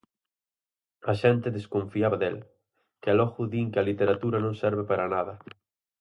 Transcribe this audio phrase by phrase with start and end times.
[1.11, 2.37] A xente desconfiaba del,
[3.01, 5.33] que logo din que a literatura non serve para nada.